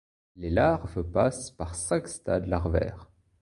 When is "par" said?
1.51-1.75